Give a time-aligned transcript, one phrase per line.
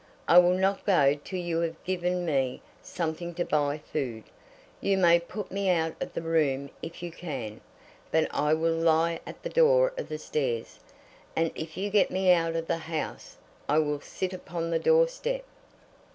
[0.27, 4.23] "I will not go till you have given me something to buy food.
[4.79, 7.61] You may put me out of the room if you can,
[8.09, 10.79] but I will lie at the door of the stairs.
[11.35, 13.37] And if you get me out of the house,
[13.69, 15.43] I will sit upon the door step."